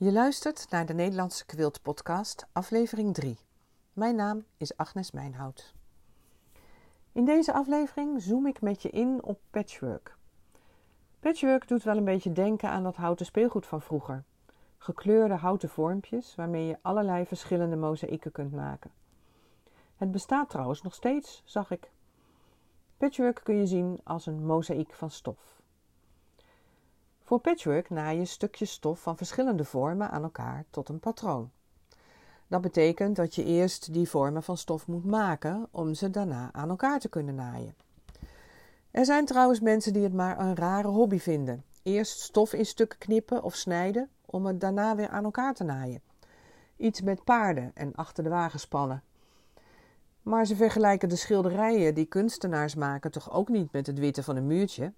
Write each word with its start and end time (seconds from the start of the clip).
Je 0.00 0.12
luistert 0.12 0.70
naar 0.70 0.86
de 0.86 0.94
Nederlandse 0.94 1.46
Kwilt 1.46 1.82
Podcast, 1.82 2.46
aflevering 2.52 3.14
3. 3.14 3.38
Mijn 3.92 4.16
naam 4.16 4.44
is 4.56 4.76
Agnes 4.76 5.10
Mijnhout. 5.10 5.74
In 7.12 7.24
deze 7.24 7.52
aflevering 7.52 8.22
zoom 8.22 8.46
ik 8.46 8.60
met 8.60 8.82
je 8.82 8.90
in 8.90 9.22
op 9.22 9.40
patchwork. 9.50 10.16
Patchwork 11.20 11.68
doet 11.68 11.82
wel 11.82 11.96
een 11.96 12.04
beetje 12.04 12.32
denken 12.32 12.70
aan 12.70 12.82
dat 12.82 12.96
houten 12.96 13.26
speelgoed 13.26 13.66
van 13.66 13.80
vroeger. 13.80 14.24
Gekleurde 14.78 15.34
houten 15.34 15.68
vormpjes 15.68 16.34
waarmee 16.34 16.66
je 16.66 16.78
allerlei 16.82 17.26
verschillende 17.26 17.76
mozaïeken 17.76 18.32
kunt 18.32 18.52
maken. 18.52 18.90
Het 19.96 20.10
bestaat 20.10 20.50
trouwens 20.50 20.82
nog 20.82 20.94
steeds, 20.94 21.42
zag 21.44 21.70
ik. 21.70 21.90
Patchwork 22.96 23.40
kun 23.44 23.56
je 23.56 23.66
zien 23.66 24.00
als 24.04 24.26
een 24.26 24.46
mozaïek 24.46 24.94
van 24.94 25.10
stof. 25.10 25.60
Voor 27.28 27.40
patchwork 27.40 27.90
naai 27.90 28.18
je 28.18 28.24
stukjes 28.24 28.70
stof 28.70 29.00
van 29.00 29.16
verschillende 29.16 29.64
vormen 29.64 30.10
aan 30.10 30.22
elkaar 30.22 30.64
tot 30.70 30.88
een 30.88 31.00
patroon. 31.00 31.50
Dat 32.46 32.60
betekent 32.60 33.16
dat 33.16 33.34
je 33.34 33.44
eerst 33.44 33.92
die 33.92 34.08
vormen 34.08 34.42
van 34.42 34.56
stof 34.56 34.86
moet 34.86 35.04
maken 35.04 35.68
om 35.70 35.94
ze 35.94 36.10
daarna 36.10 36.48
aan 36.52 36.68
elkaar 36.68 36.98
te 37.00 37.08
kunnen 37.08 37.34
naaien. 37.34 37.74
Er 38.90 39.04
zijn 39.04 39.24
trouwens 39.24 39.60
mensen 39.60 39.92
die 39.92 40.02
het 40.02 40.12
maar 40.12 40.38
een 40.38 40.56
rare 40.56 40.88
hobby 40.88 41.18
vinden. 41.18 41.64
Eerst 41.82 42.20
stof 42.20 42.52
in 42.52 42.66
stukken 42.66 42.98
knippen 42.98 43.42
of 43.42 43.54
snijden 43.54 44.10
om 44.26 44.46
het 44.46 44.60
daarna 44.60 44.96
weer 44.96 45.08
aan 45.08 45.24
elkaar 45.24 45.54
te 45.54 45.64
naaien. 45.64 46.02
Iets 46.76 47.00
met 47.00 47.24
paarden 47.24 47.70
en 47.74 47.94
achter 47.94 48.24
de 48.24 48.30
wagen 48.30 48.60
spannen. 48.60 49.02
Maar 50.22 50.46
ze 50.46 50.56
vergelijken 50.56 51.08
de 51.08 51.16
schilderijen 51.16 51.94
die 51.94 52.06
kunstenaars 52.06 52.74
maken 52.74 53.10
toch 53.10 53.32
ook 53.32 53.48
niet 53.48 53.72
met 53.72 53.86
het 53.86 53.98
witte 53.98 54.22
van 54.22 54.36
een 54.36 54.46
muurtje. 54.46 54.92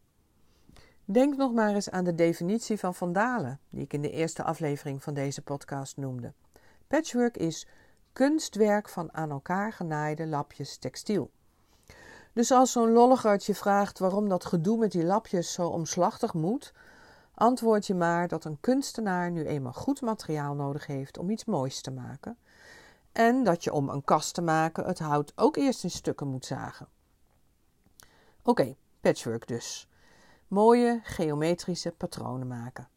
Denk 1.13 1.37
nog 1.37 1.53
maar 1.53 1.75
eens 1.75 1.91
aan 1.91 2.05
de 2.05 2.15
definitie 2.15 2.79
van 2.79 2.95
vandalen, 2.95 3.61
die 3.71 3.83
ik 3.83 3.93
in 3.93 4.03
de 4.03 4.11
eerste 4.11 4.43
aflevering 4.43 5.03
van 5.03 5.15
deze 5.15 5.43
podcast 5.43 5.97
noemde. 5.97 6.33
Patchwork 6.87 7.37
is 7.37 7.67
kunstwerk 8.13 8.89
van 8.89 9.15
aan 9.15 9.31
elkaar 9.31 9.73
genaaide 9.73 10.27
lapjes 10.27 10.77
textiel. 10.77 11.31
Dus 12.33 12.51
als 12.51 12.73
zo'n 12.73 12.91
lolligert 12.93 13.45
je 13.45 13.55
vraagt 13.55 13.99
waarom 13.99 14.29
dat 14.29 14.45
gedoe 14.45 14.79
met 14.79 14.93
die 14.93 15.05
lapjes 15.05 15.53
zo 15.53 15.69
omslachtig 15.69 16.35
moet, 16.35 16.73
antwoord 17.35 17.87
je 17.87 17.95
maar 17.95 18.29
dat 18.29 18.45
een 18.45 18.61
kunstenaar 18.61 19.31
nu 19.31 19.47
eenmaal 19.47 19.73
goed 19.73 20.01
materiaal 20.01 20.55
nodig 20.55 20.87
heeft 20.87 21.19
om 21.19 21.31
iets 21.31 21.45
moois 21.45 21.81
te 21.81 21.91
maken. 21.91 22.39
En 23.13 23.45
dat 23.45 23.65
je 23.65 23.73
om 23.73 23.89
een 23.89 24.05
kast 24.05 24.35
te 24.35 24.43
maken 24.43 24.85
het 24.85 24.99
hout 24.99 25.33
ook 25.37 25.57
eerst 25.57 25.85
in 25.85 25.91
stukken 25.91 26.29
moet 26.29 26.47
zagen. 26.47 26.89
Oké, 28.43 28.77
patchwork 29.01 29.49
dus 29.49 29.89
mooie 30.51 31.01
geometrische 31.03 31.91
patronen 31.91 32.47
maken. 32.47 32.89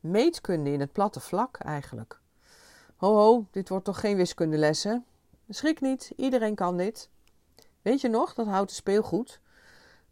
Meetkunde 0.00 0.70
in 0.70 0.80
het 0.80 0.92
platte 0.92 1.20
vlak 1.20 1.56
eigenlijk. 1.56 2.20
Ho 2.96 3.14
ho, 3.14 3.46
dit 3.50 3.68
wordt 3.68 3.84
toch 3.84 4.00
geen 4.00 4.16
wiskundeles 4.16 4.84
hè? 4.84 4.96
Schrik 5.48 5.80
niet, 5.80 6.12
iedereen 6.16 6.54
kan 6.54 6.76
dit. 6.76 7.08
Weet 7.82 8.00
je 8.00 8.08
nog, 8.08 8.34
dat 8.34 8.46
houten 8.46 8.76
speelgoed? 8.76 9.40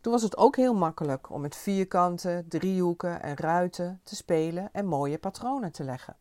Toen 0.01 0.13
was 0.13 0.23
het 0.23 0.37
ook 0.37 0.57
heel 0.57 0.75
makkelijk 0.75 1.31
om 1.31 1.41
met 1.41 1.57
vierkanten, 1.57 2.49
driehoeken 2.49 3.23
en 3.23 3.37
ruiten 3.37 4.01
te 4.03 4.17
spelen 4.17 4.69
en 4.73 4.87
mooie 4.87 5.19
patronen 5.19 5.73
te 5.73 5.85
leggen. 5.85 6.17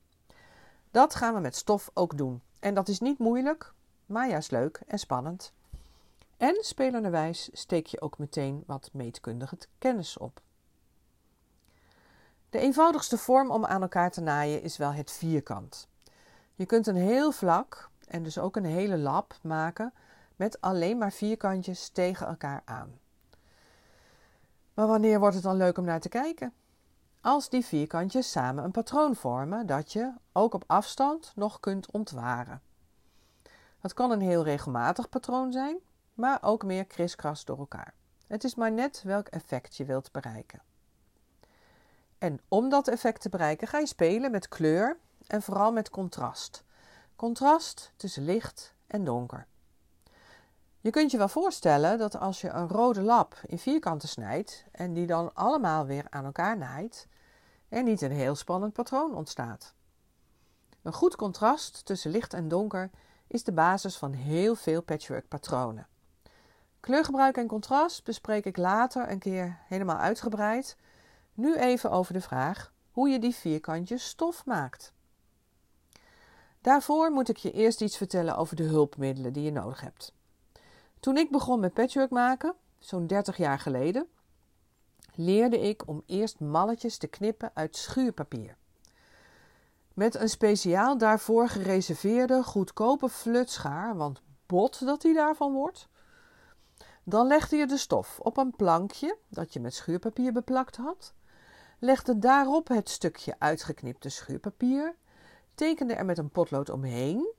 Dat 0.92 1.16
gaan 1.16 1.34
we 1.34 1.40
met 1.40 1.56
stof 1.56 1.92
ook 1.94 2.18
doen. 2.18 2.42
En 2.60 2.74
dat 2.74 2.88
is 2.88 3.00
niet 3.00 3.20
moeilijk, 3.20 3.74
maar 4.06 4.30
juist 4.30 4.52
leuk 4.52 4.82
en 4.88 5.00
spannend. 5.00 5.54
En 6.38 6.58
spelenderwijs 6.60 7.50
steek 7.54 7.88
je 7.88 8.02
ook 8.02 8.18
meteen 8.18 8.64
wat 8.66 8.90
meetkundige 8.94 9.58
kennis 9.78 10.18
op. 10.18 10.42
De 12.50 12.60
eenvoudigste 12.60 13.18
vorm 13.18 13.52
om 13.52 13.66
aan 13.66 13.82
elkaar 13.82 14.12
te 14.12 14.22
naaien 14.22 14.62
is 14.62 14.78
wel 14.78 14.94
het 14.94 15.12
vierkant. 15.12 15.88
Je 16.56 16.66
kunt 16.66 16.88
een 16.88 16.96
heel 16.96 17.32
vlak 17.32 17.90
en 18.08 18.24
dus 18.24 18.38
ook 18.38 18.56
een 18.56 18.66
hele 18.66 18.98
lap 18.98 19.38
maken 19.42 19.94
met 20.36 20.62
alleen 20.62 20.98
maar 20.98 21.12
vierkantjes 21.12 21.90
tegen 21.90 22.28
elkaar 22.28 22.62
aan. 22.66 23.00
Maar 24.74 24.88
wanneer 24.88 25.20
wordt 25.20 25.36
het 25.36 25.44
dan 25.44 25.56
leuk 25.56 25.78
om 25.78 25.86
naar 25.86 26.00
te 26.00 26.10
kijken? 26.10 26.54
Als 27.22 27.50
die 27.50 27.66
vierkantjes 27.66 28.32
samen 28.32 28.64
een 28.64 28.72
patroon 28.72 29.16
vormen 29.16 29.66
dat 29.66 29.94
je 29.94 30.14
ook 30.32 30.54
op 30.54 30.64
afstand 30.68 31.32
nog 31.36 31.60
kunt 31.60 31.92
ontwaren. 31.92 32.62
Het 33.80 33.94
kan 33.94 34.12
een 34.12 34.22
heel 34.22 34.44
regelmatig 34.44 35.10
patroon 35.10 35.52
zijn, 35.52 35.78
maar 36.14 36.40
ook 36.42 36.64
meer 36.64 36.86
kriskras 36.86 37.46
door 37.46 37.58
elkaar. 37.58 37.94
Het 38.28 38.44
is 38.44 38.56
maar 38.56 38.72
net 38.72 39.02
welk 39.04 39.28
effect 39.28 39.76
je 39.76 39.86
wilt 39.86 40.12
bereiken. 40.12 40.62
En 42.20 42.40
om 42.48 42.70
dat 42.70 42.88
effect 42.88 43.22
te 43.22 43.30
bereiken 43.30 43.68
ga 43.68 43.78
je 43.78 43.88
spelen 43.88 44.32
met 44.32 44.48
kleur 44.48 44.98
en 45.28 45.42
vooral 45.42 45.72
met 45.72 45.90
contrast. 45.90 46.64
Contrast 47.16 47.92
tussen 47.96 48.24
licht 48.24 48.74
en 48.88 49.04
donker. 49.04 49.48
Je 50.82 50.90
kunt 50.90 51.12
je 51.12 51.18
wel 51.18 51.28
voorstellen 51.28 51.98
dat 51.98 52.20
als 52.20 52.42
je 52.42 52.50
een 52.50 52.68
rode 52.68 53.02
lap 53.02 53.42
in 53.46 53.60
vierkanten 53.60 54.10
snijdt 54.10 54.66
en 54.72 54.94
die 54.94 55.08
dan 55.08 55.34
allemaal 55.34 55.86
weer 55.86 56.06
aan 56.10 56.26
elkaar 56.26 56.58
naait, 56.58 57.08
er 57.70 57.84
niet 57.84 58.02
een 58.02 58.12
heel 58.12 58.36
spannend 58.36 58.74
patroon 58.74 59.16
ontstaat. 59.16 59.74
Een 60.82 60.94
goed 60.94 61.16
contrast 61.16 61.86
tussen 61.86 62.12
licht 62.12 62.34
en 62.34 62.48
donker 62.48 62.90
is 63.28 63.44
de 63.44 63.52
basis 63.52 63.98
van 63.98 64.14
heel 64.14 64.56
veel 64.56 64.82
patchwork 64.82 65.28
patronen. 65.28 65.88
Kleurgebruik 66.80 67.38
en 67.38 67.48
contrast 67.48 68.04
bespreek 68.04 68.46
ik 68.46 68.58
later 68.58 69.12
een 69.12 69.20
keer 69.20 69.58
helemaal 69.68 69.98
uitgebreid 69.98 70.78
nu 71.40 71.56
even 71.56 71.92
over 71.92 72.14
de 72.14 72.22
vraag 72.22 72.72
hoe 72.92 73.10
je 73.10 73.20
die 73.20 73.36
vierkantjes 73.36 74.08
stof 74.08 74.46
maakt. 74.46 74.94
Daarvoor 76.62 77.12
moet 77.12 77.30
ik 77.30 77.38
je 77.38 77.52
eerst 77.52 77.82
iets 77.82 77.98
vertellen 77.98 78.38
over 78.38 78.56
de 78.56 78.64
hulpmiddelen 78.64 79.34
die 79.34 79.44
je 79.44 79.52
nodig 79.52 79.82
hebt. 79.82 80.14
Toen 81.00 81.18
ik 81.18 81.32
begon 81.32 81.60
met 81.60 81.74
patchwork 81.74 82.10
maken, 82.10 82.54
zo'n 82.80 83.08
30 83.08 83.38
jaar 83.38 83.60
geleden, 83.60 84.08
leerde 85.16 85.60
ik 85.60 85.88
om 85.88 86.04
eerst 86.06 86.40
malletjes 86.40 86.98
te 86.98 87.08
knippen 87.08 87.52
uit 87.54 87.76
schuurpapier. 87.76 88.58
Met 89.94 90.16
een 90.16 90.30
speciaal 90.30 90.98
daarvoor 90.98 91.50
gereserveerde 91.50 92.44
goedkope 92.44 93.10
flutschaar, 93.10 93.96
want 93.96 94.22
bot 94.46 94.86
dat 94.86 95.02
die 95.02 95.14
daarvan 95.14 95.54
wordt. 95.54 95.88
Dan 97.04 97.28
legde 97.28 97.56
je 97.56 97.68
de 97.68 97.78
stof 97.78 98.20
op 98.20 98.38
een 98.38 98.56
plankje 98.56 99.18
dat 99.28 99.54
je 99.54 99.60
met 99.60 99.74
schuurpapier 99.74 100.34
beplakt 100.34 100.76
had 100.76 101.14
legde 101.80 102.20
daarop 102.20 102.68
het 102.68 102.90
stukje 102.90 103.36
uitgeknipte 103.38 104.10
schuurpapier, 104.10 104.96
tekende 105.56 105.94
er 105.94 106.06
met 106.06 106.18
een 106.18 106.30
potlood 106.30 106.70
omheen. 106.70 107.34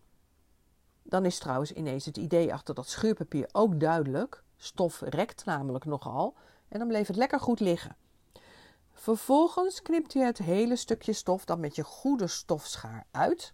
Dan 1.02 1.24
is 1.24 1.38
trouwens 1.38 1.72
ineens 1.72 2.04
het 2.04 2.16
idee 2.16 2.52
achter 2.52 2.74
dat 2.74 2.88
schuurpapier 2.88 3.48
ook 3.52 3.80
duidelijk. 3.80 4.42
Stof 4.56 5.00
rekt 5.00 5.44
namelijk 5.44 5.84
nogal 5.84 6.34
en 6.68 6.78
dan 6.78 6.88
bleef 6.88 7.06
het 7.06 7.16
lekker 7.16 7.40
goed 7.40 7.60
liggen. 7.60 7.96
Vervolgens 8.92 9.82
knipt 9.82 10.12
je 10.12 10.24
het 10.24 10.38
hele 10.38 10.76
stukje 10.76 11.12
stof 11.12 11.44
dan 11.44 11.60
met 11.60 11.76
je 11.76 11.84
goede 11.84 12.26
stofschaar 12.26 13.06
uit. 13.10 13.52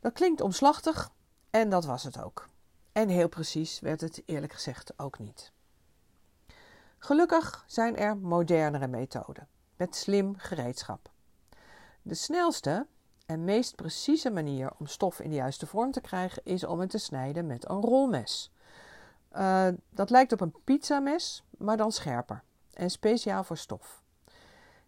Dat 0.00 0.12
klinkt 0.12 0.40
omslachtig 0.40 1.10
en 1.50 1.68
dat 1.68 1.84
was 1.84 2.02
het 2.02 2.22
ook. 2.22 2.48
En 2.92 3.08
heel 3.08 3.28
precies 3.28 3.80
werd 3.80 4.00
het 4.00 4.22
eerlijk 4.26 4.52
gezegd 4.52 4.98
ook 4.98 5.18
niet. 5.18 5.52
Gelukkig 6.98 7.64
zijn 7.66 7.96
er 7.96 8.16
modernere 8.16 8.86
methoden 8.86 9.48
met 9.76 9.96
slim 9.96 10.34
gereedschap. 10.36 11.10
De 12.02 12.14
snelste 12.14 12.86
en 13.26 13.44
meest 13.44 13.74
precieze 13.74 14.30
manier 14.30 14.70
om 14.78 14.86
stof 14.86 15.20
in 15.20 15.30
de 15.30 15.36
juiste 15.36 15.66
vorm 15.66 15.92
te 15.92 16.00
krijgen 16.00 16.42
is 16.44 16.64
om 16.64 16.80
het 16.80 16.90
te 16.90 16.98
snijden 16.98 17.46
met 17.46 17.68
een 17.68 17.80
rolmes. 17.80 18.52
Uh, 19.36 19.68
dat 19.90 20.10
lijkt 20.10 20.32
op 20.32 20.40
een 20.40 20.54
pizzames, 20.64 21.44
maar 21.58 21.76
dan 21.76 21.92
scherper 21.92 22.42
en 22.72 22.90
speciaal 22.90 23.44
voor 23.44 23.56
stof. 23.56 24.02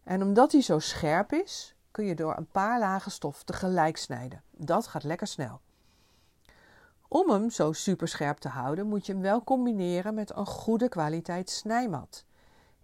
En 0.04 0.22
omdat 0.22 0.52
hij 0.52 0.62
zo 0.62 0.78
scherp 0.78 1.32
is, 1.32 1.74
kun 1.90 2.04
je 2.04 2.14
door 2.14 2.36
een 2.36 2.50
paar 2.50 2.78
lagen 2.78 3.10
stof 3.10 3.42
tegelijk 3.42 3.96
snijden. 3.96 4.42
Dat 4.50 4.86
gaat 4.86 5.04
lekker 5.04 5.26
snel. 5.26 5.60
Om 7.08 7.30
hem 7.30 7.50
zo 7.50 7.72
superscherp 7.72 8.38
te 8.38 8.48
houden, 8.48 8.86
moet 8.86 9.06
je 9.06 9.12
hem 9.12 9.22
wel 9.22 9.44
combineren 9.44 10.14
met 10.14 10.36
een 10.36 10.46
goede 10.46 10.88
kwaliteit 10.88 11.50
snijmat. 11.50 12.24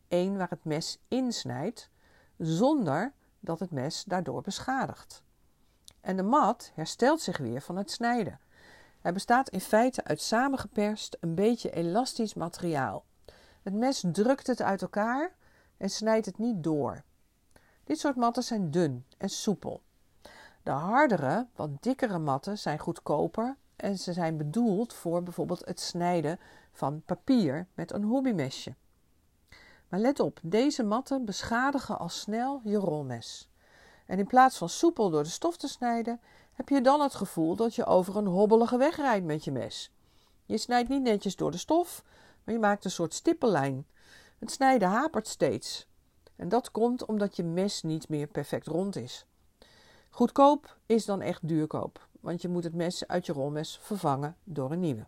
Eén 0.09 0.37
waar 0.37 0.51
het 0.51 0.65
mes 0.65 0.99
insnijdt, 1.09 1.91
zonder 2.39 3.13
dat 3.41 3.61
het 3.61 3.71
mes 3.71 4.05
daardoor 4.05 4.43
beschadigt. 4.43 5.23
En 6.01 6.17
de 6.17 6.23
mat 6.23 6.73
herstelt 6.75 7.21
zich 7.21 7.39
weer 7.39 7.63
van 7.63 7.77
het 7.77 7.91
snijden. 7.91 8.41
Hij 9.01 9.13
bestaat 9.13 9.49
in 9.49 9.61
feite 9.61 10.05
uit 10.05 10.21
samengeperst, 10.21 11.17
een 11.21 11.35
beetje 11.35 11.71
elastisch 11.71 12.35
materiaal. 12.35 13.05
Het 13.63 13.75
mes 13.75 14.05
drukt 14.13 14.47
het 14.47 14.63
uit 14.63 14.83
elkaar 14.83 15.35
en 15.77 15.91
snijdt 15.91 16.27
het 16.27 16.39
niet 16.39 16.63
door. 16.63 17.03
Dit 17.85 17.99
soort 17.99 18.17
matten 18.17 18.43
zijn 18.43 18.71
dun 18.71 19.05
en 19.19 19.29
soepel. 19.29 19.83
De 20.63 20.71
hardere, 20.71 21.47
wat 21.55 21.83
dikkere 21.83 22.19
matten 22.19 22.59
zijn 22.59 22.79
goedkoper 22.79 23.57
en 23.77 23.99
ze 23.99 24.13
zijn 24.13 24.37
bedoeld 24.37 24.95
voor 24.95 25.23
bijvoorbeeld 25.23 25.65
het 25.65 25.81
snijden 25.81 26.39
van 26.73 27.03
papier 27.05 27.67
met 27.75 27.93
een 27.93 28.05
hobbymesje. 28.05 28.75
Maar 29.93 30.01
let 30.01 30.21
op, 30.21 30.39
deze 30.43 30.83
matten 30.83 31.25
beschadigen 31.25 31.99
al 31.99 32.09
snel 32.09 32.61
je 32.65 32.77
rolmes. 32.77 33.49
En 34.07 34.19
in 34.19 34.27
plaats 34.27 34.59
van 34.59 34.69
soepel 34.69 35.11
door 35.11 35.23
de 35.23 35.29
stof 35.29 35.57
te 35.57 35.69
snijden, 35.69 36.21
heb 36.53 36.69
je 36.69 36.81
dan 36.81 37.01
het 37.01 37.15
gevoel 37.15 37.57
dat 37.57 37.75
je 37.75 37.85
over 37.85 38.17
een 38.17 38.27
hobbelige 38.27 38.77
weg 38.77 38.97
rijdt 38.97 39.25
met 39.25 39.45
je 39.45 39.53
mes. 39.53 39.93
Je 40.45 40.59
snijdt 40.59 40.89
niet 40.89 41.03
netjes 41.03 41.37
door 41.37 41.51
de 41.51 41.57
stof, 41.57 42.05
maar 42.45 42.55
je 42.55 42.61
maakt 42.61 42.85
een 42.85 42.91
soort 42.91 43.15
stippellijn. 43.15 43.87
Het 44.39 44.51
snijden 44.51 44.89
hapert 44.89 45.29
steeds. 45.29 45.87
En 46.37 46.49
dat 46.49 46.71
komt 46.71 47.05
omdat 47.05 47.37
je 47.37 47.45
mes 47.45 47.83
niet 47.83 48.09
meer 48.09 48.27
perfect 48.27 48.67
rond 48.67 48.97
is. 48.97 49.27
Goedkoop 50.11 50.77
is 50.87 51.05
dan 51.05 51.21
echt 51.21 51.49
duurkoop, 51.49 52.09
want 52.21 52.43
je 52.43 52.49
moet 52.49 52.65
het 52.65 52.75
mes 52.75 53.07
uit 53.07 53.27
je 53.27 53.33
rolmes 53.33 53.79
vervangen 53.83 54.37
door 54.45 54.73
een 54.73 54.81
nieuwe. 54.81 55.07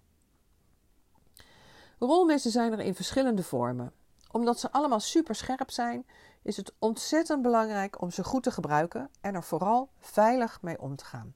Rolmessen 1.99 2.51
zijn 2.51 2.73
er 2.73 2.81
in 2.81 2.95
verschillende 2.95 3.43
vormen. 3.43 3.93
Omdat 4.35 4.61
ze 4.61 4.73
allemaal 4.73 5.01
super 5.01 5.35
scherp 5.35 5.71
zijn, 5.71 6.07
is 6.43 6.57
het 6.57 6.73
ontzettend 6.79 7.43
belangrijk 7.43 8.01
om 8.01 8.11
ze 8.11 8.25
goed 8.25 8.43
te 8.43 8.51
gebruiken 8.51 9.11
en 9.21 9.35
er 9.35 9.43
vooral 9.43 9.91
veilig 9.99 10.63
mee 10.63 10.81
om 10.81 10.97
te 10.97 11.05
gaan. 11.05 11.35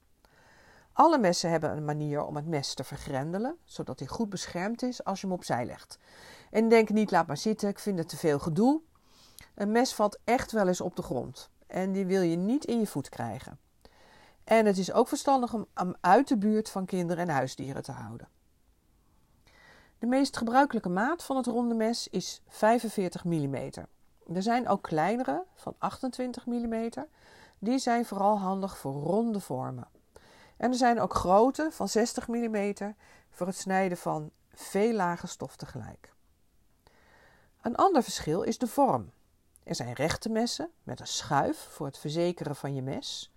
Alle 0.93 1.19
messen 1.19 1.51
hebben 1.51 1.71
een 1.71 1.85
manier 1.85 2.25
om 2.25 2.37
het 2.37 2.47
mes 2.47 2.75
te 2.75 2.85
vergrendelen, 2.85 3.57
zodat 3.65 3.99
hij 3.99 4.09
goed 4.09 4.29
beschermd 4.29 4.83
is 4.83 5.05
als 5.05 5.21
je 5.21 5.27
hem 5.27 5.37
opzij 5.37 5.67
legt. 5.67 5.99
En 6.51 6.69
denk 6.69 6.89
niet, 6.89 7.11
laat 7.11 7.27
maar 7.27 7.37
zitten, 7.37 7.69
ik 7.69 7.79
vind 7.79 7.99
het 7.99 8.09
te 8.09 8.17
veel 8.17 8.39
gedoe. 8.39 8.81
Een 9.55 9.73
mes 9.73 9.95
valt 9.95 10.19
echt 10.25 10.53
wel 10.53 10.69
eens 10.69 10.81
op 10.81 10.97
de 10.97 11.03
grond 11.03 11.51
en 11.67 11.93
die 11.93 12.07
wil 12.07 12.23
je 12.23 12.37
niet 12.37 12.65
in 12.65 12.79
je 12.79 12.87
voet 12.87 13.09
krijgen. 13.09 13.59
En 14.45 14.67
het 14.67 14.79
is 14.79 14.93
ook 14.93 15.09
verstandig 15.09 15.55
om 15.55 15.67
hem 15.75 15.95
uit 16.01 16.29
de 16.29 16.39
buurt 16.39 16.71
van 16.71 16.87
kinderen 16.87 17.29
en 17.29 17.35
huisdieren 17.35 17.83
te 17.83 17.93
houden. 17.93 18.29
De 19.99 20.07
meest 20.07 20.37
gebruikelijke 20.37 20.89
maat 20.89 21.25
van 21.25 21.37
het 21.37 21.47
ronde 21.47 21.75
mes 21.75 22.09
is 22.09 22.43
45 22.49 23.25
mm. 23.25 23.55
Er 24.35 24.43
zijn 24.43 24.69
ook 24.69 24.83
kleinere 24.83 25.45
van 25.55 25.75
28 25.79 26.47
mm. 26.47 26.91
Die 27.59 27.79
zijn 27.79 28.05
vooral 28.05 28.39
handig 28.39 28.79
voor 28.79 28.93
ronde 28.93 29.41
vormen. 29.41 29.89
En 30.57 30.71
er 30.71 30.77
zijn 30.77 31.01
ook 31.01 31.15
grote 31.15 31.69
van 31.71 31.89
60 31.89 32.29
mm 32.29 32.75
voor 33.31 33.47
het 33.47 33.57
snijden 33.57 33.99
van 33.99 34.31
veel 34.55 34.93
lage 34.93 35.27
stof 35.27 35.57
tegelijk. 35.57 36.13
Een 37.63 37.77
ander 37.77 38.03
verschil 38.03 38.43
is 38.43 38.59
de 38.59 38.67
vorm. 38.67 39.11
Er 39.63 39.75
zijn 39.75 39.93
rechte 39.93 40.29
messen 40.29 40.71
met 40.83 41.01
een 41.01 41.07
schuif 41.07 41.69
voor 41.71 41.87
het 41.87 41.99
verzekeren 41.99 42.57
van 42.57 42.75
je 42.75 42.83
mes. 42.83 43.33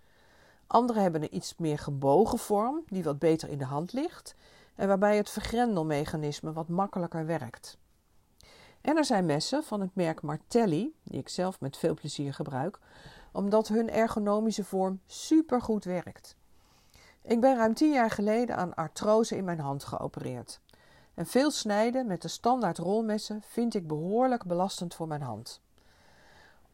Andere 0.67 0.99
hebben 0.99 1.21
een 1.21 1.35
iets 1.35 1.55
meer 1.57 1.79
gebogen 1.79 2.37
vorm 2.37 2.83
die 2.85 3.03
wat 3.03 3.19
beter 3.19 3.49
in 3.49 3.57
de 3.57 3.65
hand 3.65 3.93
ligt 3.93 4.35
en 4.75 4.87
waarbij 4.87 5.17
het 5.17 5.29
vergrendelmechanisme 5.29 6.53
wat 6.53 6.67
makkelijker 6.67 7.25
werkt. 7.25 7.77
En 8.81 8.97
er 8.97 9.05
zijn 9.05 9.25
messen 9.25 9.63
van 9.63 9.81
het 9.81 9.95
merk 9.95 10.21
Martelli, 10.21 10.95
die 11.03 11.19
ik 11.19 11.29
zelf 11.29 11.59
met 11.59 11.77
veel 11.77 11.93
plezier 11.93 12.33
gebruik, 12.33 12.79
omdat 13.31 13.67
hun 13.67 13.89
ergonomische 13.89 14.63
vorm 14.63 14.99
supergoed 15.05 15.83
werkt. 15.83 16.35
Ik 17.21 17.39
ben 17.39 17.57
ruim 17.57 17.73
tien 17.73 17.91
jaar 17.91 18.11
geleden 18.11 18.55
aan 18.55 18.73
artrose 18.73 19.35
in 19.35 19.43
mijn 19.43 19.59
hand 19.59 19.83
geopereerd. 19.83 20.61
En 21.13 21.25
veel 21.25 21.51
snijden 21.51 22.07
met 22.07 22.21
de 22.21 22.27
standaard 22.27 22.77
rolmessen 22.77 23.41
vind 23.47 23.75
ik 23.75 23.87
behoorlijk 23.87 24.45
belastend 24.45 24.95
voor 24.95 25.07
mijn 25.07 25.21
hand. 25.21 25.61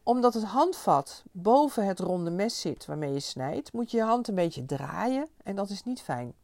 Omdat 0.02 0.34
het 0.34 0.44
handvat 0.44 1.22
boven 1.32 1.86
het 1.86 2.00
ronde 2.00 2.30
mes 2.30 2.60
zit 2.60 2.86
waarmee 2.86 3.12
je 3.12 3.20
snijdt, 3.20 3.72
moet 3.72 3.90
je 3.90 3.96
je 3.96 4.02
hand 4.02 4.28
een 4.28 4.34
beetje 4.34 4.66
draaien 4.66 5.28
en 5.42 5.56
dat 5.56 5.70
is 5.70 5.84
niet 5.84 6.00
fijn. 6.00 6.34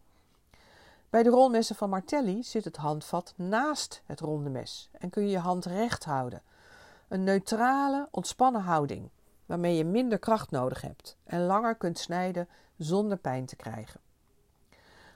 Bij 1.14 1.22
de 1.22 1.28
rolmessen 1.28 1.76
van 1.76 1.90
Martelli 1.90 2.43
zit 2.43 2.64
het 2.64 2.76
handvat 2.76 3.34
naast 3.37 4.02
het 4.06 4.20
ronde 4.20 4.50
mes 4.50 4.90
en 4.99 5.11
kun 5.11 5.22
je 5.22 5.31
je 5.31 5.38
hand 5.38 5.64
recht 5.64 6.05
houden. 6.05 6.43
Een 7.08 7.25
neutrale, 7.25 8.08
ontspannen 8.11 8.61
houding, 8.61 9.11
waarmee 9.46 9.76
je 9.76 9.84
minder 9.84 10.19
kracht 10.19 10.50
nodig 10.50 10.81
hebt 10.81 11.16
en 11.25 11.46
langer 11.46 11.75
kunt 11.75 11.99
snijden 11.99 12.49
zonder 12.76 13.19
pijn 13.19 13.46
te 13.46 13.56
krijgen. 13.56 14.00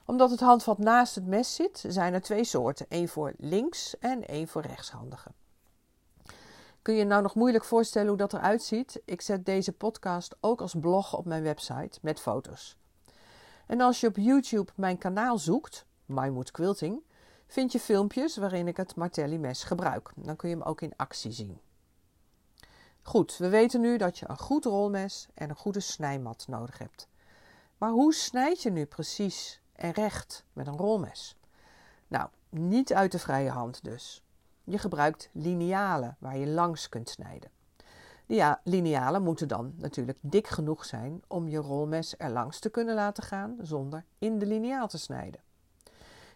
Omdat 0.05 0.29
het 0.29 0.39
handvat 0.39 0.77
naast 0.77 1.15
het 1.15 1.27
mes 1.27 1.55
zit, 1.55 1.83
zijn 1.87 2.13
er 2.13 2.21
twee 2.21 2.43
soorten: 2.43 2.85
één 2.89 3.07
voor 3.07 3.33
links 3.37 3.97
en 3.97 4.27
één 4.27 4.47
voor 4.47 4.61
rechtshandigen. 4.61 5.33
Kun 6.81 6.93
je 6.93 7.05
nou 7.05 7.21
nog 7.21 7.35
moeilijk 7.35 7.63
voorstellen 7.63 8.07
hoe 8.07 8.17
dat 8.17 8.33
eruit 8.33 8.63
ziet? 8.63 9.01
Ik 9.05 9.21
zet 9.21 9.45
deze 9.45 9.71
podcast 9.71 10.35
ook 10.39 10.61
als 10.61 10.75
blog 10.79 11.17
op 11.17 11.25
mijn 11.25 11.43
website 11.43 11.99
met 12.01 12.19
foto's. 12.19 12.77
En 13.65 13.81
als 13.81 13.99
je 13.99 14.07
op 14.07 14.15
YouTube 14.15 14.71
mijn 14.75 14.97
kanaal 14.97 15.37
zoekt, 15.37 15.87
Mymood 16.09 16.51
Quilting, 16.51 17.01
vind 17.47 17.71
je 17.71 17.79
filmpjes 17.79 18.37
waarin 18.37 18.67
ik 18.67 18.77
het 18.77 18.95
Martelli 18.95 19.37
mes 19.37 19.63
gebruik. 19.63 20.11
Dan 20.15 20.35
kun 20.35 20.49
je 20.49 20.55
hem 20.55 20.63
ook 20.63 20.81
in 20.81 20.93
actie 20.95 21.31
zien. 21.31 21.59
Goed, 23.01 23.37
we 23.37 23.49
weten 23.49 23.81
nu 23.81 23.97
dat 23.97 24.17
je 24.17 24.29
een 24.29 24.37
goed 24.37 24.65
rolmes 24.65 25.27
en 25.33 25.49
een 25.49 25.55
goede 25.55 25.79
snijmat 25.79 26.45
nodig 26.47 26.77
hebt. 26.77 27.07
Maar 27.77 27.91
hoe 27.91 28.13
snijd 28.13 28.61
je 28.61 28.71
nu 28.71 28.85
precies 28.85 29.61
en 29.73 29.91
recht 29.91 30.45
met 30.53 30.67
een 30.67 30.77
rolmes? 30.77 31.37
Nou, 32.07 32.29
niet 32.49 32.93
uit 32.93 33.11
de 33.11 33.19
vrije 33.19 33.49
hand 33.49 33.83
dus. 33.83 34.23
Je 34.63 34.77
gebruikt 34.77 35.29
linealen 35.31 36.17
waar 36.19 36.37
je 36.37 36.47
langs 36.47 36.89
kunt 36.89 37.09
snijden. 37.09 37.51
Ja, 38.25 38.61
linealen 38.63 39.23
moeten 39.23 39.47
dan 39.47 39.73
natuurlijk 39.77 40.17
dik 40.21 40.47
genoeg 40.47 40.85
zijn 40.85 41.21
om 41.27 41.47
je 41.47 41.57
rolmes 41.57 42.15
er 42.17 42.29
langs 42.29 42.59
te 42.59 42.69
kunnen 42.69 42.95
laten 42.95 43.23
gaan 43.23 43.57
zonder 43.61 44.05
in 44.19 44.39
de 44.39 44.45
lineaal 44.45 44.87
te 44.87 44.97
snijden. 44.97 45.41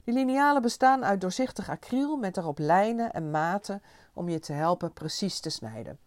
Die 0.03 0.13
linealen 0.13 0.61
bestaan 0.61 1.05
uit 1.05 1.21
doorzichtig 1.21 1.69
acryl 1.69 2.17
met 2.17 2.33
daarop 2.33 2.59
lijnen 2.59 3.13
en 3.13 3.31
maten 3.31 3.81
om 4.13 4.29
je 4.29 4.39
te 4.39 4.53
helpen 4.53 4.93
precies 4.93 5.39
te 5.39 5.49
snijden. 5.49 5.99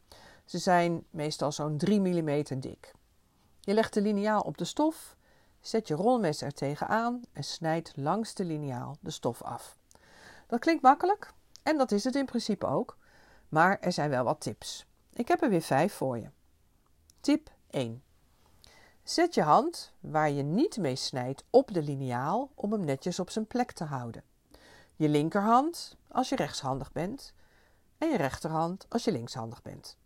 Ze 0.45 0.59
zijn 0.59 1.05
meestal 1.11 1.53
zo'n 1.53 1.77
3 1.77 2.01
mm 2.01 2.61
dik. 2.61 2.93
Je 3.61 3.75
legt 3.75 3.95
de 3.95 4.01
liniaal 4.01 4.41
op 4.41 4.59
de 4.59 4.65
stof, 4.65 5.17
zet 5.61 5.89
je 5.89 5.95
rolmes 5.95 6.41
er 6.41 6.53
tegenaan 6.53 7.23
en 7.33 7.45
snijdt 7.45 7.93
langs 7.97 8.35
de 8.35 8.45
liniaal 8.45 8.97
de 9.01 9.11
stof 9.11 9.43
af. 9.43 9.77
Dat 10.47 10.61
klinkt 10.61 10.83
makkelijk 10.83 11.33
en 11.63 11.79
dat 11.79 11.93
is 11.93 12.05
het 12.05 12.15
in 12.15 12.25
principe 12.25 12.67
ook, 12.67 12.97
maar 13.49 13.79
er 13.81 13.93
zijn 13.93 14.11
wel 14.11 14.25
wat 14.25 14.41
tips. 14.41 14.87
Ik 15.13 15.29
heb 15.29 15.43
er 15.43 15.51
weer 15.51 15.63
vijf 15.63 15.93
voor 15.93 16.19
je. 16.19 16.31
Tip 17.21 17.51
1. 17.71 18.03
Zet 19.07 19.35
je 19.35 19.43
hand, 19.43 19.93
waar 20.01 20.31
je 20.31 20.43
niet 20.43 20.77
mee 20.77 20.97
snijdt, 20.97 21.45
op 21.51 21.75
de 21.75 21.83
liniaal 21.83 22.51
om 22.55 22.73
hem 22.73 22.85
netjes 22.85 23.19
op 23.19 23.31
zijn 23.31 23.47
plek 23.47 23.73
te 23.73 23.85
houden. 23.85 24.23
Je 24.97 25.09
linkerhand 25.09 25.97
als 26.09 26.29
je 26.29 26.37
rechtshandig 26.37 26.93
bent 26.93 27.33
en 27.99 28.09
je 28.09 28.17
rechterhand 28.17 28.87
als 28.89 29.05
je 29.05 29.13
linkshandig 29.13 29.63
bent. 29.63 29.97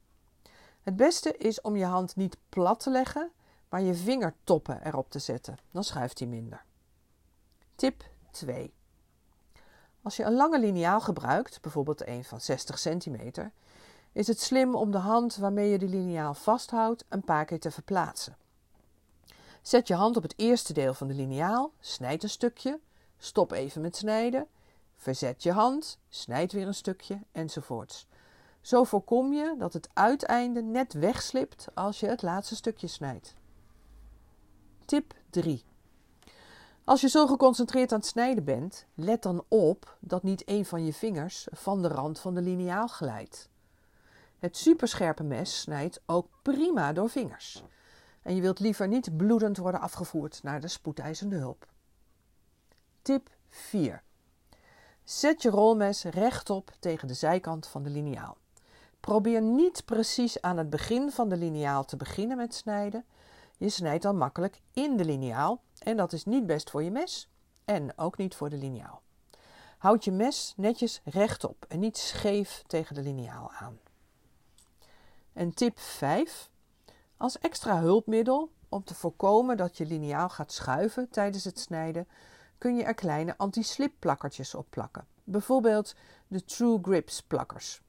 Het 0.82 0.96
beste 0.96 1.36
is 1.36 1.60
om 1.60 1.76
je 1.76 1.84
hand 1.84 2.16
niet 2.16 2.36
plat 2.48 2.80
te 2.80 2.90
leggen, 2.90 3.30
maar 3.68 3.80
je 3.80 3.94
vingertoppen 3.94 4.86
erop 4.86 5.10
te 5.10 5.18
zetten. 5.18 5.58
Dan 5.70 5.84
schuift 5.84 6.18
hij 6.18 6.28
minder. 6.28 6.64
Tip 7.74 8.04
2. 8.30 8.72
Als 10.02 10.16
je 10.16 10.24
een 10.24 10.36
lange 10.36 10.58
liniaal 10.58 11.00
gebruikt, 11.00 11.60
bijvoorbeeld 11.60 12.06
een 12.06 12.24
van 12.24 12.40
60 12.40 12.78
centimeter, 12.78 13.52
is 14.12 14.26
het 14.26 14.40
slim 14.40 14.74
om 14.74 14.90
de 14.90 14.98
hand 14.98 15.36
waarmee 15.36 15.70
je 15.70 15.78
de 15.78 15.88
liniaal 15.88 16.34
vasthoudt 16.34 17.04
een 17.08 17.24
paar 17.24 17.44
keer 17.44 17.60
te 17.60 17.70
verplaatsen. 17.70 18.36
Zet 19.62 19.88
je 19.88 19.94
hand 19.94 20.16
op 20.16 20.22
het 20.22 20.34
eerste 20.36 20.72
deel 20.72 20.94
van 20.94 21.08
de 21.08 21.14
liniaal, 21.14 21.72
snijd 21.80 22.22
een 22.22 22.30
stukje, 22.30 22.80
stop 23.18 23.52
even 23.52 23.80
met 23.80 23.96
snijden, 23.96 24.46
verzet 24.96 25.42
je 25.42 25.52
hand, 25.52 25.98
snijd 26.08 26.52
weer 26.52 26.66
een 26.66 26.74
stukje 26.74 27.18
enzovoorts. 27.32 28.06
Zo 28.60 28.84
voorkom 28.84 29.32
je 29.32 29.54
dat 29.58 29.72
het 29.72 29.88
uiteinde 29.92 30.62
net 30.62 30.92
wegslipt 30.92 31.66
als 31.74 32.00
je 32.00 32.06
het 32.06 32.22
laatste 32.22 32.56
stukje 32.56 32.86
snijdt. 32.86 33.34
Tip 34.84 35.14
3. 35.30 35.64
Als 36.84 37.00
je 37.00 37.08
zo 37.08 37.26
geconcentreerd 37.26 37.92
aan 37.92 37.98
het 37.98 38.08
snijden 38.08 38.44
bent, 38.44 38.86
let 38.94 39.22
dan 39.22 39.44
op 39.48 39.96
dat 40.00 40.22
niet 40.22 40.42
een 40.46 40.64
van 40.64 40.84
je 40.84 40.92
vingers 40.92 41.46
van 41.50 41.82
de 41.82 41.88
rand 41.88 42.18
van 42.18 42.34
de 42.34 42.42
liniaal 42.42 42.86
glijdt. 42.86 43.48
Het 44.38 44.56
superscherpe 44.56 45.22
mes 45.22 45.60
snijdt 45.60 46.00
ook 46.06 46.26
prima 46.42 46.92
door 46.92 47.10
vingers. 47.10 47.62
En 48.22 48.34
je 48.34 48.40
wilt 48.40 48.58
liever 48.58 48.88
niet 48.88 49.16
bloedend 49.16 49.56
worden 49.56 49.80
afgevoerd 49.80 50.42
naar 50.42 50.60
de 50.60 50.68
spoedeisende 50.68 51.36
hulp. 51.36 51.66
Tip 53.02 53.30
4. 53.48 54.02
Zet 55.04 55.42
je 55.42 55.50
rolmes 55.50 56.04
rechtop 56.04 56.70
tegen 56.78 57.08
de 57.08 57.14
zijkant 57.14 57.66
van 57.66 57.82
de 57.82 57.90
liniaal. 57.90 58.36
Probeer 59.00 59.42
niet 59.42 59.84
precies 59.84 60.40
aan 60.40 60.56
het 60.56 60.70
begin 60.70 61.10
van 61.10 61.28
de 61.28 61.36
liniaal 61.36 61.84
te 61.84 61.96
beginnen 61.96 62.36
met 62.36 62.54
snijden. 62.54 63.04
Je 63.56 63.68
snijdt 63.68 64.02
dan 64.02 64.16
makkelijk 64.16 64.60
in 64.72 64.96
de 64.96 65.04
liniaal 65.04 65.62
en 65.78 65.96
dat 65.96 66.12
is 66.12 66.24
niet 66.24 66.46
best 66.46 66.70
voor 66.70 66.82
je 66.82 66.90
mes 66.90 67.28
en 67.64 67.98
ook 67.98 68.16
niet 68.16 68.34
voor 68.34 68.48
de 68.50 68.56
liniaal. 68.56 69.02
Houd 69.78 70.04
je 70.04 70.12
mes 70.12 70.54
netjes 70.56 71.00
rechtop 71.04 71.64
en 71.68 71.78
niet 71.78 71.98
scheef 71.98 72.62
tegen 72.66 72.94
de 72.94 73.02
liniaal 73.02 73.52
aan. 73.52 73.78
En 75.32 75.54
tip 75.54 75.78
5. 75.78 76.50
Als 77.20 77.38
extra 77.38 77.80
hulpmiddel 77.80 78.52
om 78.68 78.84
te 78.84 78.94
voorkomen 78.94 79.56
dat 79.56 79.76
je 79.76 79.86
liniaal 79.86 80.28
gaat 80.28 80.52
schuiven 80.52 81.10
tijdens 81.10 81.44
het 81.44 81.58
snijden, 81.58 82.08
kun 82.58 82.76
je 82.76 82.84
er 82.84 82.94
kleine 82.94 83.34
anti-slip 83.36 83.92
plakkertjes 83.98 84.54
op 84.54 84.66
plakken. 84.70 85.06
Bijvoorbeeld 85.24 85.94
de 86.28 86.44
True 86.44 86.78
Grips 86.82 87.22
plakkers. 87.22 87.82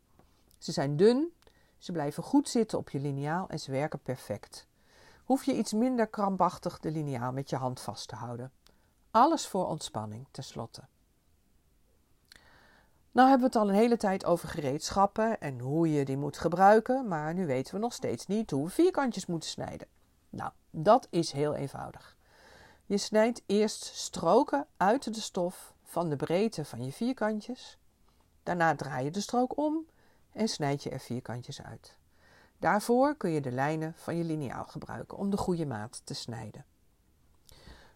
Ze 0.57 0.71
zijn 0.71 0.97
dun, 0.97 1.33
ze 1.77 1.91
blijven 1.91 2.23
goed 2.23 2.49
zitten 2.49 2.77
op 2.77 2.89
je 2.89 2.99
liniaal 2.99 3.49
en 3.49 3.59
ze 3.59 3.71
werken 3.71 3.99
perfect. 3.99 4.67
hoef 5.23 5.43
je 5.43 5.57
iets 5.57 5.73
minder 5.73 6.07
krampachtig 6.07 6.79
de 6.79 6.91
liniaal 6.91 7.31
met 7.31 7.49
je 7.49 7.55
hand 7.55 7.79
vast 7.79 8.07
te 8.07 8.15
houden. 8.15 8.51
Alles 9.11 9.47
voor 9.47 9.67
ontspanning 9.67 10.27
tenslotte. 10.31 10.81
Nou 13.11 13.29
hebben 13.29 13.49
we 13.49 13.57
het 13.57 13.63
al 13.63 13.69
een 13.69 13.81
hele 13.81 13.97
tijd 13.97 14.25
over 14.25 14.49
gereedschappen 14.49 15.39
en 15.39 15.59
hoe 15.59 15.91
je 15.91 16.05
die 16.05 16.17
moet 16.17 16.37
gebruiken, 16.37 17.07
maar 17.07 17.33
nu 17.33 17.45
weten 17.45 17.73
we 17.73 17.79
nog 17.79 17.93
steeds 17.93 18.27
niet 18.27 18.51
hoe 18.51 18.65
we 18.65 18.69
vierkantjes 18.69 19.25
moeten 19.25 19.49
snijden. 19.49 19.87
Nou, 20.29 20.51
dat 20.69 21.07
is 21.09 21.31
heel 21.31 21.55
eenvoudig. 21.55 22.17
Je 22.85 22.97
snijdt 22.97 23.43
eerst 23.45 23.85
stroken 23.85 24.67
uit 24.77 25.13
de 25.13 25.21
stof 25.21 25.73
van 25.83 26.09
de 26.09 26.15
breedte 26.15 26.65
van 26.65 26.85
je 26.85 26.91
vierkantjes. 26.91 27.77
Daarna 28.43 28.75
draai 28.75 29.03
je 29.03 29.11
de 29.11 29.21
strook 29.21 29.57
om 29.57 29.85
en 30.31 30.47
snijd 30.47 30.83
je 30.83 30.89
er 30.89 30.99
vierkantjes 30.99 31.61
uit. 31.61 31.97
Daarvoor 32.59 33.15
kun 33.15 33.31
je 33.31 33.41
de 33.41 33.51
lijnen 33.51 33.93
van 33.95 34.17
je 34.17 34.23
liniaal 34.23 34.65
gebruiken 34.65 35.17
om 35.17 35.29
de 35.29 35.37
goede 35.37 35.65
maat 35.65 36.01
te 36.03 36.13
snijden. 36.13 36.65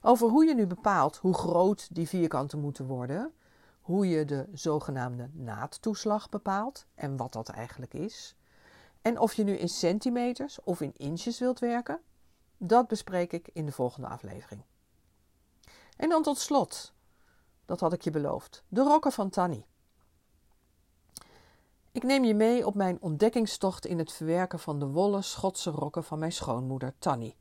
Over 0.01 0.29
hoe 0.29 0.45
je 0.45 0.55
nu 0.55 0.67
bepaalt 0.67 1.17
hoe 1.17 1.34
groot 1.34 1.95
die 1.95 2.07
vierkanten 2.07 2.60
moeten 2.60 2.86
worden, 2.86 3.34
hoe 3.86 4.10
je 4.10 4.25
de 4.25 4.48
zogenaamde 4.54 5.30
naadtoeslag 5.34 6.30
bepaalt 6.30 6.86
en 6.96 7.18
wat 7.18 7.34
dat 7.34 7.50
eigenlijk 7.50 7.94
is, 7.94 8.36
en 9.01 9.20
of 9.20 9.34
je 9.34 9.44
nu 9.44 9.58
in 9.58 9.70
centimeters 9.70 10.60
of 10.63 10.82
in 10.82 10.94
inches 10.96 11.39
wilt 11.39 11.60
werken, 11.60 12.01
dat 12.58 12.88
bespreek 12.88 13.34
ik 13.34 13.50
in 13.54 13.65
de 13.65 13.72
volgende 13.72 14.08
aflevering. 14.08 14.63
En 15.98 16.10
dan 16.10 16.24
tot 16.24 16.38
slot, 16.38 16.94
dat 17.65 17.80
had 17.80 17.94
ik 17.94 18.01
je 18.01 18.12
beloofd, 18.12 18.63
de 18.68 18.82
rokken 18.82 19.12
van 19.12 19.30
Tanny. 19.30 19.65
Ik 21.92 22.04
neem 22.04 22.24
je 22.24 22.36
mee 22.36 22.65
op 22.65 22.75
mijn 22.75 23.01
ontdekkingstocht 23.01 23.86
in 23.86 23.98
het 23.98 24.12
verwerken 24.12 24.60
van 24.60 24.80
de 24.80 24.88
wollen 24.88 25.24
Schotse 25.24 25.72
rokken 25.72 26.04
van 26.04 26.20
mijn 26.20 26.32
schoonmoeder 26.32 26.94
Tanny. 27.00 27.36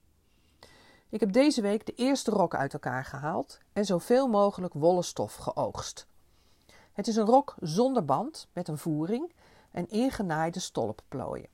Ik 1.08 1.20
heb 1.20 1.32
deze 1.32 1.60
week 1.60 1.86
de 1.86 1.94
eerste 1.94 2.30
rok 2.30 2.54
uit 2.54 2.72
elkaar 2.72 3.04
gehaald 3.04 3.58
en 3.72 3.84
zoveel 3.84 4.28
mogelijk 4.28 4.74
wollen 4.74 5.04
stof 5.04 5.34
geoogst. 5.34 6.06
Het 6.94 7.08
is 7.08 7.16
een 7.16 7.24
rok 7.24 7.54
zonder 7.60 8.04
band 8.04 8.48
met 8.52 8.68
een 8.68 8.78
voering 8.78 9.32
en 9.70 9.88
ingenaaide 9.88 10.60
stolpplooien. 10.60 11.48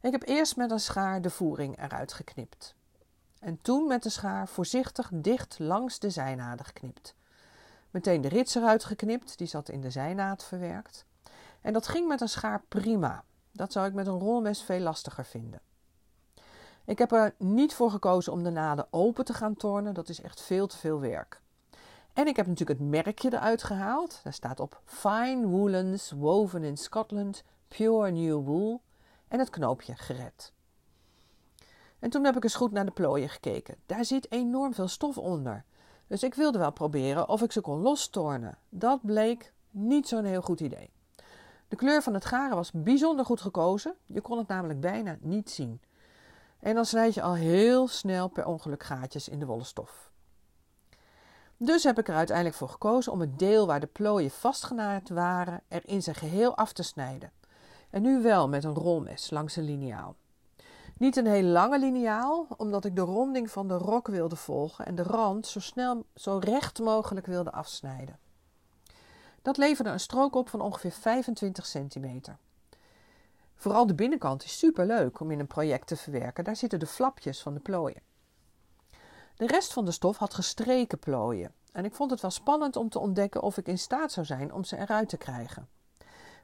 Ik 0.00 0.12
heb 0.12 0.22
eerst 0.26 0.56
met 0.56 0.70
een 0.70 0.80
schaar 0.80 1.22
de 1.22 1.30
voering 1.30 1.78
eruit 1.78 2.12
geknipt. 2.12 2.74
En 3.40 3.58
toen 3.62 3.86
met 3.86 4.02
de 4.02 4.08
schaar 4.08 4.48
voorzichtig 4.48 5.10
dicht 5.12 5.58
langs 5.58 5.98
de 5.98 6.10
zijnaden 6.10 6.66
geknipt. 6.66 7.14
Meteen 7.90 8.20
de 8.20 8.28
rits 8.28 8.54
eruit 8.54 8.84
geknipt, 8.84 9.38
die 9.38 9.46
zat 9.46 9.68
in 9.68 9.80
de 9.80 9.90
zijnaad 9.90 10.44
verwerkt. 10.44 11.04
En 11.60 11.72
dat 11.72 11.88
ging 11.88 12.08
met 12.08 12.20
een 12.20 12.28
schaar 12.28 12.62
prima. 12.68 13.24
Dat 13.52 13.72
zou 13.72 13.86
ik 13.86 13.94
met 13.94 14.06
een 14.06 14.18
rolmes 14.18 14.62
veel 14.62 14.80
lastiger 14.80 15.24
vinden. 15.24 15.60
Ik 16.84 16.98
heb 16.98 17.12
er 17.12 17.34
niet 17.38 17.74
voor 17.74 17.90
gekozen 17.90 18.32
om 18.32 18.42
de 18.42 18.50
naden 18.50 18.86
open 18.90 19.24
te 19.24 19.34
gaan 19.34 19.56
tornen. 19.56 19.94
Dat 19.94 20.08
is 20.08 20.20
echt 20.20 20.40
veel 20.40 20.66
te 20.66 20.76
veel 20.76 21.00
werk. 21.00 21.40
En 22.18 22.26
ik 22.26 22.36
heb 22.36 22.46
natuurlijk 22.46 22.78
het 22.78 22.88
merkje 22.88 23.32
eruit 23.32 23.62
gehaald. 23.62 24.20
Daar 24.22 24.32
staat 24.32 24.60
op 24.60 24.80
Fine 24.84 25.46
Woolens 25.46 26.10
Woven 26.10 26.62
in 26.62 26.76
Scotland, 26.76 27.42
Pure 27.68 28.10
New 28.10 28.44
Wool. 28.44 28.82
En 29.28 29.38
het 29.38 29.50
knoopje 29.50 29.94
gered. 29.94 30.52
En 31.98 32.10
toen 32.10 32.24
heb 32.24 32.36
ik 32.36 32.44
eens 32.44 32.54
goed 32.54 32.72
naar 32.72 32.84
de 32.84 32.90
plooien 32.90 33.28
gekeken. 33.28 33.76
Daar 33.86 34.04
zit 34.04 34.32
enorm 34.32 34.74
veel 34.74 34.88
stof 34.88 35.18
onder. 35.18 35.64
Dus 36.06 36.22
ik 36.22 36.34
wilde 36.34 36.58
wel 36.58 36.72
proberen 36.72 37.28
of 37.28 37.42
ik 37.42 37.52
ze 37.52 37.60
kon 37.60 37.80
lostornen. 37.80 38.58
Dat 38.68 39.00
bleek 39.02 39.52
niet 39.70 40.08
zo'n 40.08 40.24
heel 40.24 40.42
goed 40.42 40.60
idee. 40.60 40.90
De 41.68 41.76
kleur 41.76 42.02
van 42.02 42.14
het 42.14 42.24
garen 42.24 42.56
was 42.56 42.72
bijzonder 42.72 43.24
goed 43.24 43.40
gekozen. 43.40 43.94
Je 44.06 44.20
kon 44.20 44.38
het 44.38 44.48
namelijk 44.48 44.80
bijna 44.80 45.16
niet 45.20 45.50
zien. 45.50 45.80
En 46.60 46.74
dan 46.74 46.84
snijd 46.84 47.14
je 47.14 47.22
al 47.22 47.34
heel 47.34 47.88
snel 47.88 48.28
per 48.28 48.46
ongeluk 48.46 48.82
gaatjes 48.82 49.28
in 49.28 49.38
de 49.38 49.46
wollen 49.46 49.66
stof. 49.66 50.07
Dus 51.60 51.84
heb 51.84 51.98
ik 51.98 52.08
er 52.08 52.14
uiteindelijk 52.14 52.56
voor 52.56 52.68
gekozen 52.68 53.12
om 53.12 53.20
het 53.20 53.38
deel 53.38 53.66
waar 53.66 53.80
de 53.80 53.86
plooien 53.86 54.30
vastgenaaid 54.30 55.08
waren 55.08 55.62
er 55.68 55.82
in 55.84 56.02
zijn 56.02 56.16
geheel 56.16 56.56
af 56.56 56.72
te 56.72 56.82
snijden. 56.82 57.32
En 57.90 58.02
nu 58.02 58.22
wel 58.22 58.48
met 58.48 58.64
een 58.64 58.74
rolmes 58.74 59.30
langs 59.30 59.56
een 59.56 59.64
liniaal. 59.64 60.16
Niet 60.96 61.16
een 61.16 61.26
heel 61.26 61.42
lange 61.42 61.78
liniaal, 61.78 62.46
omdat 62.56 62.84
ik 62.84 62.96
de 62.96 63.02
ronding 63.02 63.50
van 63.50 63.68
de 63.68 63.76
rok 63.76 64.06
wilde 64.08 64.36
volgen 64.36 64.86
en 64.86 64.94
de 64.94 65.02
rand 65.02 65.46
zo 65.46 65.60
snel, 65.60 66.04
zo 66.14 66.38
recht 66.38 66.78
mogelijk 66.78 67.26
wilde 67.26 67.52
afsnijden. 67.52 68.18
Dat 69.42 69.56
leverde 69.56 69.90
een 69.90 70.00
strook 70.00 70.34
op 70.34 70.48
van 70.48 70.60
ongeveer 70.60 70.92
25 70.92 71.66
centimeter. 71.66 72.36
Vooral 73.54 73.86
de 73.86 73.94
binnenkant 73.94 74.44
is 74.44 74.58
super 74.58 74.86
leuk 74.86 75.20
om 75.20 75.30
in 75.30 75.40
een 75.40 75.46
project 75.46 75.86
te 75.86 75.96
verwerken. 75.96 76.44
Daar 76.44 76.56
zitten 76.56 76.78
de 76.78 76.86
flapjes 76.86 77.42
van 77.42 77.54
de 77.54 77.60
plooien. 77.60 78.07
De 79.38 79.46
rest 79.46 79.72
van 79.72 79.84
de 79.84 79.90
stof 79.90 80.16
had 80.16 80.34
gestreken 80.34 80.98
plooien. 80.98 81.52
En 81.72 81.84
ik 81.84 81.94
vond 81.94 82.10
het 82.10 82.20
wel 82.20 82.30
spannend 82.30 82.76
om 82.76 82.88
te 82.88 82.98
ontdekken 82.98 83.42
of 83.42 83.56
ik 83.56 83.66
in 83.66 83.78
staat 83.78 84.12
zou 84.12 84.26
zijn 84.26 84.52
om 84.52 84.64
ze 84.64 84.76
eruit 84.76 85.08
te 85.08 85.16
krijgen. 85.16 85.68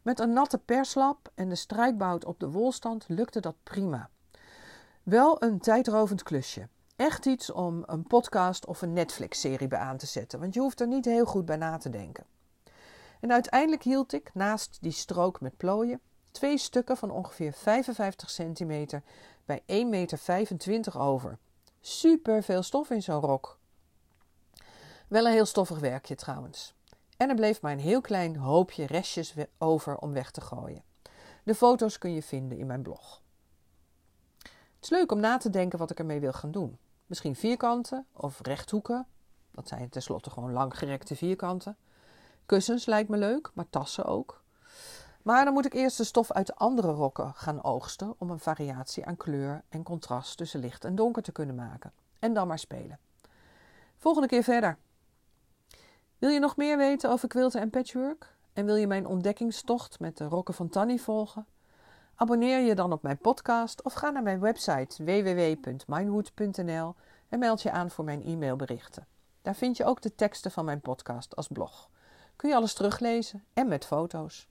Met 0.02 0.20
een 0.20 0.32
natte 0.32 0.58
perslap 0.58 1.30
en 1.34 1.48
de 1.48 1.54
strijkbout 1.54 2.24
op 2.24 2.40
de 2.40 2.50
wolstand 2.50 3.04
lukte 3.08 3.40
dat 3.40 3.54
prima. 3.62 4.10
Wel 5.02 5.42
een 5.42 5.58
tijdrovend 5.58 6.22
klusje. 6.22 6.68
Echt 6.96 7.26
iets 7.26 7.50
om 7.50 7.82
een 7.86 8.06
podcast 8.06 8.66
of 8.66 8.82
een 8.82 8.92
Netflix-serie 8.92 9.68
bij 9.68 9.78
aan 9.78 9.96
te 9.96 10.06
zetten, 10.06 10.40
want 10.40 10.54
je 10.54 10.60
hoeft 10.60 10.80
er 10.80 10.86
niet 10.86 11.04
heel 11.04 11.24
goed 11.24 11.44
bij 11.44 11.56
na 11.56 11.76
te 11.76 11.90
denken. 11.90 12.24
En 13.20 13.32
uiteindelijk 13.32 13.82
hield 13.82 14.12
ik, 14.12 14.30
naast 14.34 14.78
die 14.80 14.92
strook 14.92 15.40
met 15.40 15.56
plooien, 15.56 16.00
twee 16.30 16.58
stukken 16.58 16.96
van 16.96 17.10
ongeveer 17.10 17.52
55 17.52 18.30
centimeter 18.30 19.02
bij 19.44 19.60
1,25 19.60 19.66
meter 20.66 20.98
over. 20.98 21.38
Super 21.86 22.42
veel 22.42 22.62
stof 22.62 22.90
in 22.90 23.02
zo'n 23.02 23.20
rok. 23.20 23.58
Wel 25.08 25.26
een 25.26 25.32
heel 25.32 25.46
stoffig 25.46 25.78
werkje 25.78 26.14
trouwens. 26.14 26.74
En 27.16 27.28
er 27.28 27.34
bleef 27.34 27.60
maar 27.60 27.72
een 27.72 27.78
heel 27.78 28.00
klein 28.00 28.36
hoopje 28.36 28.86
restjes 28.86 29.34
over 29.58 29.96
om 29.96 30.12
weg 30.12 30.30
te 30.30 30.40
gooien. 30.40 30.82
De 31.42 31.54
foto's 31.54 31.98
kun 31.98 32.12
je 32.12 32.22
vinden 32.22 32.58
in 32.58 32.66
mijn 32.66 32.82
blog. 32.82 33.22
Het 34.42 34.80
is 34.80 34.90
leuk 34.90 35.12
om 35.12 35.20
na 35.20 35.36
te 35.36 35.50
denken 35.50 35.78
wat 35.78 35.90
ik 35.90 35.98
ermee 35.98 36.20
wil 36.20 36.32
gaan 36.32 36.50
doen. 36.50 36.78
Misschien 37.06 37.36
vierkanten 37.36 38.06
of 38.12 38.40
rechthoeken. 38.42 39.06
Dat 39.50 39.68
zijn 39.68 39.88
tenslotte 39.88 40.30
gewoon 40.30 40.52
langgerekte 40.52 41.16
vierkanten. 41.16 41.76
Kussens 42.46 42.86
lijkt 42.86 43.08
me 43.08 43.16
leuk, 43.16 43.50
maar 43.54 43.70
tassen 43.70 44.04
ook. 44.04 44.43
Maar 45.24 45.44
dan 45.44 45.54
moet 45.54 45.64
ik 45.64 45.74
eerst 45.74 45.96
de 45.96 46.04
stof 46.04 46.32
uit 46.32 46.46
de 46.46 46.54
andere 46.54 46.92
rokken 46.92 47.34
gaan 47.34 47.64
oogsten 47.64 48.14
om 48.18 48.30
een 48.30 48.38
variatie 48.38 49.06
aan 49.06 49.16
kleur 49.16 49.62
en 49.68 49.82
contrast 49.82 50.36
tussen 50.36 50.60
licht 50.60 50.84
en 50.84 50.94
donker 50.94 51.22
te 51.22 51.32
kunnen 51.32 51.54
maken. 51.54 51.92
En 52.18 52.34
dan 52.34 52.46
maar 52.46 52.58
spelen. 52.58 52.98
Volgende 53.98 54.28
keer 54.28 54.42
verder. 54.42 54.78
Wil 56.18 56.30
je 56.30 56.38
nog 56.38 56.56
meer 56.56 56.76
weten 56.76 57.10
over 57.10 57.28
quilten 57.28 57.60
en 57.60 57.70
patchwork? 57.70 58.36
En 58.52 58.64
wil 58.64 58.74
je 58.74 58.86
mijn 58.86 59.06
ontdekkingstocht 59.06 60.00
met 60.00 60.16
de 60.16 60.24
rokken 60.24 60.54
van 60.54 60.68
Tanny 60.68 60.98
volgen? 60.98 61.46
Abonneer 62.14 62.60
je 62.60 62.74
dan 62.74 62.92
op 62.92 63.02
mijn 63.02 63.18
podcast 63.18 63.82
of 63.82 63.92
ga 63.92 64.10
naar 64.10 64.22
mijn 64.22 64.40
website 64.40 65.04
www.mindwood.nl 65.04 66.94
en 67.28 67.38
meld 67.38 67.62
je 67.62 67.70
aan 67.70 67.90
voor 67.90 68.04
mijn 68.04 68.24
e-mailberichten. 68.24 69.06
Daar 69.42 69.54
vind 69.54 69.76
je 69.76 69.84
ook 69.84 70.00
de 70.00 70.14
teksten 70.14 70.50
van 70.50 70.64
mijn 70.64 70.80
podcast 70.80 71.36
als 71.36 71.48
blog. 71.48 71.90
Kun 72.36 72.48
je 72.48 72.56
alles 72.56 72.74
teruglezen 72.74 73.44
en 73.52 73.68
met 73.68 73.84
foto's. 73.84 74.48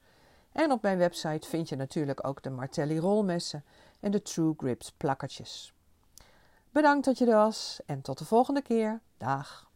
En 0.53 0.71
op 0.71 0.81
mijn 0.81 0.97
website 0.97 1.47
vind 1.47 1.69
je 1.69 1.75
natuurlijk 1.75 2.27
ook 2.27 2.43
de 2.43 2.49
Martelli 2.49 2.99
rolmessen 2.99 3.63
en 3.99 4.11
de 4.11 4.21
True 4.21 4.53
Grips 4.57 4.91
plakkertjes. 4.91 5.73
Bedankt 6.69 7.05
dat 7.05 7.17
je 7.17 7.25
er 7.25 7.35
was 7.35 7.79
en 7.85 8.01
tot 8.01 8.17
de 8.17 8.25
volgende 8.25 8.61
keer. 8.61 9.01
Dag. 9.17 9.71